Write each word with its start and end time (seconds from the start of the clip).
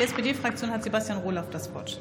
Die 0.00 0.06
SPD-Fraktion 0.06 0.70
hat 0.70 0.82
Sebastian 0.82 1.18
Rohloff 1.18 1.50
das 1.50 1.74
Wort. 1.74 2.00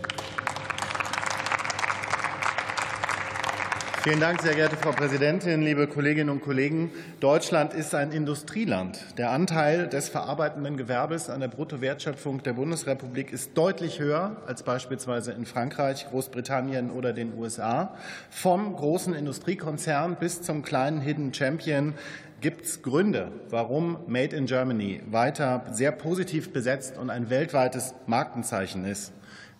Vielen 4.02 4.21
Dank, 4.21 4.41
sehr 4.41 4.55
geehrte 4.55 4.78
Frau 4.78 4.94
Präsidentin, 4.94 5.62
liebe 5.62 5.86
Kolleginnen 5.86 6.29
und 6.29 6.41
Kollegen. 6.41 6.89
Deutschland 7.20 7.73
ist 7.73 7.93
ein 7.93 8.13
Industrieland. 8.13 8.97
Der 9.18 9.31
Anteil 9.31 9.89
des 9.89 10.07
verarbeitenden 10.07 10.77
Gewerbes 10.77 11.29
an 11.29 11.41
der 11.41 11.49
Bruttowertschöpfung 11.49 12.41
der 12.41 12.54
Bundesrepublik 12.54 13.33
ist 13.33 13.57
deutlich 13.57 13.99
höher 13.99 14.38
als 14.48 14.63
beispielsweise 14.63 15.34
in 15.34 15.45
Frankreich, 15.45 16.07
Großbritannien 16.09 16.91
oder 16.91 17.12
den 17.12 17.38
USA. 17.38 17.93
Vom 18.30 18.73
großen 18.73 19.13
Industriekonzern 19.13 20.16
bis 20.16 20.43
zum 20.43 20.61
kleinen 20.61 21.02
Hidden 21.02 21.34
Champion 21.34 21.93
gibt 22.39 22.63
es 22.63 22.81
Gründe, 22.81 23.34
warum 23.50 23.97
Made 24.07 24.34
in 24.34 24.45
Germany 24.45 25.02
weiter 25.11 25.66
sehr 25.71 25.91
positiv 25.91 26.54
besetzt 26.54 26.97
und 26.97 27.09
ein 27.09 27.29
weltweites 27.29 27.95
Markenzeichen 28.07 28.86
ist. 28.86 29.11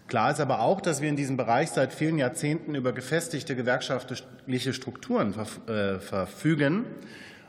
Klar 0.10 0.32
ist 0.32 0.40
aber 0.40 0.62
auch, 0.62 0.82
dass 0.82 1.02
wir 1.02 1.10
in 1.10 1.16
diesem 1.16 1.38
Bereich 1.38 1.70
seit 1.70 1.94
vielen 1.94 2.18
Jahrzehnten 2.18 2.74
über 2.74 2.94
gefestigte 2.94 3.56
gewerkschaftliche 3.56 4.74
Strukturen 4.74 5.36
äh, 5.68 6.00
verfügen 6.00 6.86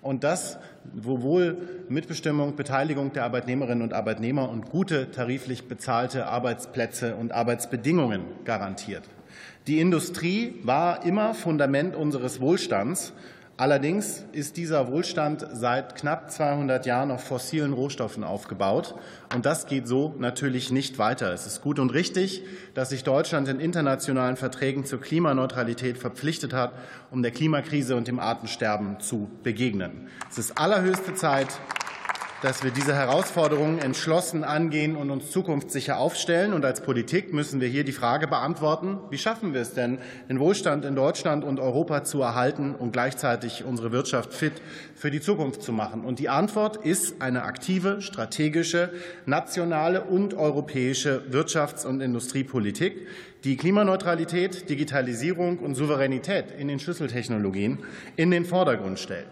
und 0.02 0.24
das 0.24 0.58
sowohl 0.94 1.56
Mitbestimmung, 1.88 2.56
Beteiligung 2.56 3.14
der 3.14 3.24
Arbeitnehmerinnen 3.24 3.82
und 3.82 3.94
Arbeitnehmer 3.94 4.50
und 4.50 4.66
gute 4.68 5.10
tariflich 5.10 5.68
bezahlte 5.68 6.26
Arbeitsplätze 6.26 7.16
und 7.16 7.32
Arbeitsbedingungen 7.32 8.24
garantiert. 8.44 9.04
Die 9.66 9.80
Industrie 9.80 10.60
war 10.62 11.06
immer 11.06 11.32
Fundament 11.32 11.96
unseres 11.96 12.40
Wohlstands 12.42 13.14
Allerdings 13.60 14.24
ist 14.32 14.56
dieser 14.56 14.90
Wohlstand 14.90 15.46
seit 15.52 15.94
knapp 15.94 16.30
200 16.30 16.86
Jahren 16.86 17.10
auf 17.10 17.24
fossilen 17.24 17.74
Rohstoffen 17.74 18.24
aufgebaut. 18.24 18.94
Und 19.34 19.44
das 19.44 19.66
geht 19.66 19.86
so 19.86 20.14
natürlich 20.18 20.70
nicht 20.70 20.96
weiter. 20.98 21.30
Es 21.34 21.46
ist 21.46 21.60
gut 21.60 21.78
und 21.78 21.92
richtig, 21.92 22.42
dass 22.72 22.88
sich 22.88 23.04
Deutschland 23.04 23.48
in 23.48 23.60
internationalen 23.60 24.38
Verträgen 24.38 24.86
zur 24.86 25.02
Klimaneutralität 25.02 25.98
verpflichtet 25.98 26.54
hat, 26.54 26.72
um 27.10 27.20
der 27.20 27.32
Klimakrise 27.32 27.96
und 27.96 28.08
dem 28.08 28.18
Artensterben 28.18 28.98
zu 28.98 29.28
begegnen. 29.42 30.08
Es 30.30 30.38
ist 30.38 30.56
allerhöchste 30.56 31.12
Zeit, 31.12 31.48
dass 32.42 32.64
wir 32.64 32.70
diese 32.70 32.94
Herausforderungen 32.94 33.78
entschlossen 33.78 34.44
angehen 34.44 34.96
und 34.96 35.10
uns 35.10 35.30
zukunftssicher 35.30 35.98
aufstellen. 35.98 36.54
Und 36.54 36.64
als 36.64 36.80
Politik 36.80 37.34
müssen 37.34 37.60
wir 37.60 37.68
hier 37.68 37.84
die 37.84 37.92
Frage 37.92 38.26
beantworten, 38.26 38.98
wie 39.10 39.18
schaffen 39.18 39.52
wir 39.52 39.60
es 39.60 39.74
denn, 39.74 39.98
den 40.28 40.40
Wohlstand 40.40 40.84
in 40.84 40.94
Deutschland 40.94 41.44
und 41.44 41.60
Europa 41.60 42.02
zu 42.04 42.22
erhalten 42.22 42.74
und 42.74 42.92
gleichzeitig 42.92 43.64
unsere 43.64 43.92
Wirtschaft 43.92 44.32
fit 44.32 44.54
für 44.94 45.10
die 45.10 45.20
Zukunft 45.20 45.62
zu 45.62 45.72
machen. 45.72 46.04
Und 46.04 46.18
die 46.18 46.30
Antwort 46.30 46.78
ist 46.78 47.20
eine 47.20 47.42
aktive, 47.42 48.00
strategische, 48.00 48.90
nationale 49.26 50.02
und 50.04 50.32
europäische 50.32 51.22
Wirtschafts- 51.30 51.86
und 51.86 52.00
Industriepolitik, 52.00 53.06
die 53.44 53.56
Klimaneutralität, 53.56 54.68
Digitalisierung 54.68 55.58
und 55.58 55.74
Souveränität 55.74 56.46
in 56.58 56.68
den 56.68 56.78
Schlüsseltechnologien 56.78 57.78
in 58.16 58.30
den 58.30 58.44
Vordergrund 58.44 58.98
stellt. 58.98 59.28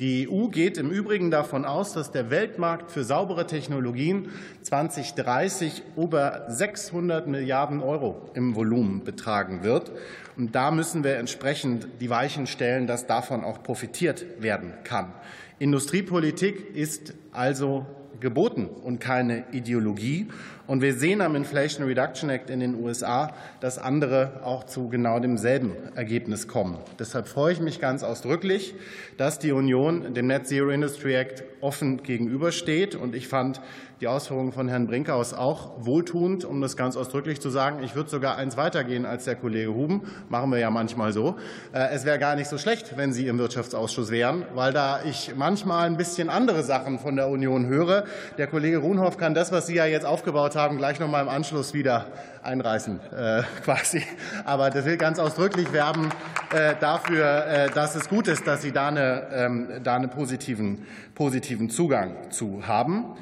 Die 0.00 0.28
EU 0.30 0.46
geht 0.46 0.78
im 0.78 0.90
Übrigen 0.90 1.32
davon 1.32 1.64
aus, 1.64 1.92
dass 1.92 2.12
der 2.12 2.30
Weltmarkt 2.30 2.92
für 2.92 3.02
saubere 3.02 3.48
Technologien 3.48 4.30
2030 4.62 5.82
über 5.96 6.44
600 6.48 7.26
Milliarden 7.26 7.82
Euro 7.82 8.30
im 8.34 8.54
Volumen 8.54 9.02
betragen 9.02 9.64
wird. 9.64 9.90
Und 10.36 10.54
da 10.54 10.70
müssen 10.70 11.02
wir 11.02 11.16
entsprechend 11.16 11.88
die 12.00 12.10
Weichen 12.10 12.46
stellen, 12.46 12.86
dass 12.86 13.08
davon 13.08 13.42
auch 13.42 13.64
profitiert 13.64 14.24
werden 14.40 14.72
kann. 14.84 15.12
Industriepolitik 15.58 16.76
ist 16.76 17.14
also 17.32 17.84
geboten 18.20 18.66
und 18.66 19.00
keine 19.00 19.44
Ideologie. 19.52 20.28
Und 20.68 20.82
wir 20.82 20.92
sehen 20.92 21.22
am 21.22 21.34
Inflation 21.34 21.86
Reduction 21.86 22.28
Act 22.28 22.50
in 22.50 22.60
den 22.60 22.74
USA, 22.74 23.32
dass 23.60 23.78
andere 23.78 24.40
auch 24.44 24.64
zu 24.64 24.88
genau 24.90 25.18
demselben 25.18 25.72
Ergebnis 25.94 26.46
kommen. 26.46 26.76
Deshalb 26.98 27.26
freue 27.26 27.54
ich 27.54 27.60
mich 27.60 27.80
ganz 27.80 28.02
ausdrücklich, 28.02 28.74
dass 29.16 29.38
die 29.38 29.52
Union 29.52 30.12
dem 30.12 30.26
Net 30.26 30.46
Zero 30.46 30.68
Industry 30.68 31.14
Act 31.14 31.42
offen 31.62 32.02
gegenübersteht. 32.02 32.94
Und 32.94 33.14
ich 33.14 33.28
fand 33.28 33.62
die 34.00 34.06
Ausführungen 34.06 34.52
von 34.52 34.68
Herrn 34.68 34.86
Brinkhaus 34.86 35.34
auch 35.34 35.84
wohltuend, 35.84 36.44
um 36.44 36.60
das 36.60 36.76
ganz 36.76 36.96
ausdrücklich 36.96 37.40
zu 37.40 37.50
sagen. 37.50 37.82
Ich 37.82 37.96
würde 37.96 38.10
sogar 38.10 38.36
eins 38.36 38.56
weitergehen 38.56 39.06
als 39.06 39.24
der 39.24 39.34
Kollege 39.34 39.74
Huben. 39.74 40.02
Machen 40.28 40.52
wir 40.52 40.58
ja 40.58 40.70
manchmal 40.70 41.12
so. 41.12 41.36
Äh, 41.72 41.88
es 41.92 42.04
wäre 42.04 42.18
gar 42.18 42.36
nicht 42.36 42.48
so 42.48 42.58
schlecht, 42.58 42.96
wenn 42.96 43.12
Sie 43.12 43.26
im 43.26 43.38
Wirtschaftsausschuss 43.38 44.10
wären, 44.10 44.44
weil 44.54 44.72
da 44.72 45.00
ich 45.02 45.32
manchmal 45.34 45.86
ein 45.86 45.96
bisschen 45.96 46.28
andere 46.28 46.62
Sachen 46.62 46.98
von 46.98 47.16
der 47.16 47.28
Union 47.28 47.66
höre. 47.66 48.04
Der 48.36 48.46
Kollege 48.46 48.78
Runhoff 48.78 49.16
kann 49.16 49.34
das, 49.34 49.52
was 49.52 49.66
Sie 49.66 49.74
ja 49.74 49.86
jetzt 49.86 50.06
aufgebaut 50.06 50.56
haben, 50.56 50.78
gleich 50.78 51.00
noch 51.00 51.08
mal 51.08 51.22
im 51.22 51.28
Anschluss 51.28 51.74
wieder 51.74 52.06
einreißen, 52.42 53.00
äh, 53.16 53.42
quasi. 53.64 54.02
Aber 54.44 54.70
das 54.70 54.84
will 54.84 54.96
ganz 54.96 55.18
ausdrücklich 55.18 55.72
werben 55.72 56.10
äh, 56.54 56.74
dafür, 56.80 57.68
dass 57.74 57.94
es 57.94 58.08
gut 58.08 58.28
ist, 58.28 58.46
dass 58.46 58.62
Sie 58.62 58.72
da, 58.72 58.88
eine, 58.88 59.28
ähm, 59.32 59.68
da 59.82 59.96
einen 59.96 60.10
positiven, 60.10 60.86
positiven 61.14 61.70
Zugang 61.70 62.30
zu 62.30 62.66
haben. 62.66 63.16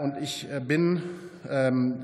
Und 0.00 0.16
ich 0.22 0.48
bin 0.66 1.02
ähm, 1.48 1.96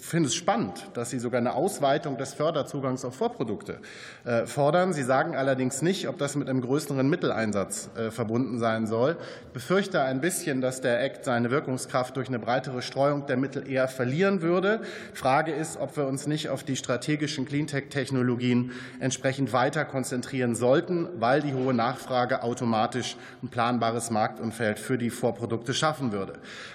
finde 0.00 0.28
es 0.28 0.34
spannend, 0.34 0.88
dass 0.94 1.10
Sie 1.10 1.18
sogar 1.18 1.40
eine 1.40 1.54
Ausweitung 1.54 2.16
des 2.16 2.34
Förderzugangs 2.34 3.04
auf 3.04 3.14
Vorprodukte 3.14 3.78
äh, 4.24 4.46
fordern. 4.46 4.92
Sie 4.92 5.02
sagen 5.02 5.36
allerdings 5.36 5.82
nicht, 5.82 6.08
ob 6.08 6.18
das 6.18 6.36
mit 6.36 6.48
einem 6.48 6.60
größeren 6.60 7.08
Mitteleinsatz 7.08 7.90
äh, 7.96 8.10
verbunden 8.10 8.58
sein 8.58 8.86
soll. 8.86 9.16
Ich 9.46 9.52
befürchte 9.52 10.02
ein 10.02 10.20
bisschen, 10.20 10.60
dass 10.60 10.80
der 10.80 11.02
Act 11.02 11.24
seine 11.44 11.50
Wirkungskraft 11.50 12.16
durch 12.16 12.28
eine 12.28 12.38
breitere 12.38 12.80
Streuung 12.80 13.26
der 13.26 13.36
Mittel 13.36 13.70
eher 13.70 13.86
verlieren 13.86 14.40
würde. 14.40 14.80
Frage 15.12 15.52
ist, 15.52 15.76
ob 15.76 15.94
wir 15.98 16.06
uns 16.06 16.26
nicht 16.26 16.48
auf 16.48 16.64
die 16.64 16.74
strategischen 16.74 17.44
Cleantech-Technologien 17.44 18.72
entsprechend 18.98 19.52
weiter 19.52 19.84
konzentrieren 19.84 20.54
sollten, 20.54 21.06
weil 21.18 21.42
die 21.42 21.52
hohe 21.52 21.74
Nachfrage 21.74 22.42
automatisch 22.42 23.18
ein 23.42 23.48
planbares 23.48 24.10
Marktumfeld 24.10 24.78
für 24.78 24.96
die 24.96 25.10
Vorprodukte 25.10 25.74
schaffen 25.74 26.12
würde. 26.12 26.32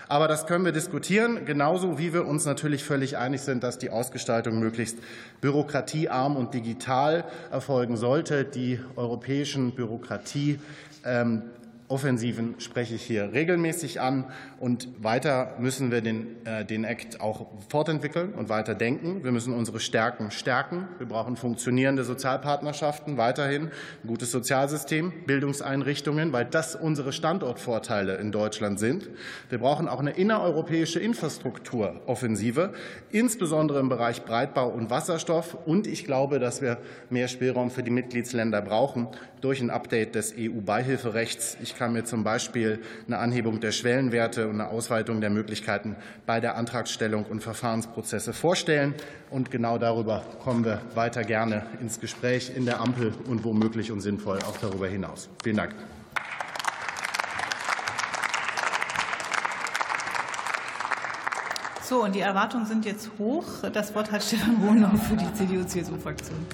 Aber 0.07 0.27
das 0.27 0.45
können 0.45 0.65
wir 0.65 0.71
diskutieren, 0.71 1.45
genauso 1.45 1.97
wie 1.97 2.13
wir 2.13 2.27
uns 2.27 2.45
natürlich 2.45 2.83
völlig 2.83 3.17
einig 3.17 3.41
sind, 3.41 3.63
dass 3.63 3.79
die 3.79 3.89
Ausgestaltung 3.89 4.59
möglichst 4.59 4.99
bürokratiearm 5.41 6.35
und 6.35 6.53
digital 6.53 7.23
erfolgen 7.49 7.97
sollte. 7.97 8.45
Die 8.45 8.79
europäischen 8.95 9.71
Bürokratie 9.71 10.59
ähm, 11.03 11.41
Offensiven 11.89 12.53
spreche 12.59 12.93
ich 12.93 13.01
hier 13.01 13.33
regelmäßig 13.33 13.99
an. 13.99 14.25
Und 14.59 14.87
weiter 15.03 15.55
müssen 15.57 15.89
wir 15.89 16.01
den, 16.01 16.45
äh, 16.45 16.63
den 16.63 16.83
Act 16.83 17.19
auch 17.19 17.47
fortentwickeln 17.67 18.33
und 18.33 18.47
weiter 18.47 18.75
denken. 18.75 19.23
Wir 19.23 19.31
müssen 19.31 19.53
unsere 19.55 19.79
Stärken 19.79 20.29
stärken. 20.29 20.87
Wir 20.99 21.07
brauchen 21.07 21.35
funktionierende 21.35 22.03
Sozialpartnerschaften, 22.03 23.17
weiterhin 23.17 23.71
ein 24.03 24.07
gutes 24.07 24.31
Sozialsystem, 24.31 25.25
Bildungseinrichtungen, 25.25 26.31
weil 26.31 26.45
das 26.45 26.75
unsere 26.75 27.11
Standortvorteile 27.11 28.17
in 28.17 28.31
Deutschland 28.31 28.79
sind. 28.79 29.09
Wir 29.49 29.57
brauchen 29.57 29.87
auch 29.87 29.99
eine 29.99 30.11
innereuropäische 30.11 30.99
Infrastrukturoffensive, 30.99 32.73
insbesondere 33.09 33.79
im 33.79 33.89
Bereich 33.89 34.25
Breitbau 34.25 34.69
und 34.69 34.91
Wasserstoff. 34.91 35.57
Und 35.65 35.87
ich 35.87 36.05
glaube, 36.05 36.37
dass 36.37 36.61
wir 36.61 36.77
mehr 37.09 37.27
Spielraum 37.27 37.71
für 37.71 37.81
die 37.81 37.89
Mitgliedsländer 37.89 38.61
brauchen 38.61 39.07
durch 39.41 39.61
ein 39.61 39.71
Update 39.71 40.13
des 40.13 40.35
EU-Beihilferechts. 40.37 41.57
Ich 41.63 41.78
kann 41.79 41.93
mir 41.93 42.03
zum 42.03 42.25
Beispiel 42.25 42.81
eine 43.07 43.19
Anhebung 43.19 43.61
der 43.61 43.71
Schwellenwerte 43.71 44.49
und 44.49 44.55
eine 44.55 44.67
Ausweitung 44.67 45.21
der 45.21 45.29
Möglichkeiten 45.29 45.95
bei 46.25 46.41
der 46.41 46.57
Antragstellung 46.57 47.23
und 47.23 47.41
Verfahrensprozesse 47.41 48.33
vorstellen. 48.33 48.93
Und 49.29 49.49
genau 49.49 49.77
darüber 49.77 50.25
kommen 50.43 50.65
wir 50.65 50.81
weiter 50.93 51.23
gerne 51.23 51.65
ins 51.79 52.01
Gespräch 52.01 52.51
in 52.53 52.65
der 52.65 52.81
Ampel 52.81 53.13
und 53.27 53.45
womöglich 53.45 53.93
und 53.93 54.01
sinnvoll 54.01 54.39
auch 54.39 54.57
darüber 54.57 54.87
hinaus. 54.87 55.29
Vielen 55.41 55.55
Dank. 55.55 55.73
So, 61.81 62.03
und 62.03 62.13
die 62.13 62.19
Erwartungen 62.19 62.65
sind 62.65 62.85
jetzt 62.85 63.09
hoch. 63.17 63.45
Das 63.71 63.95
Wort 63.95 64.11
hat 64.11 64.21
Stefan 64.21 64.61
Wohnhoff 64.61 65.01
für 65.07 65.15
die 65.15 65.33
CDU-CSU-Fraktion. 65.33 66.45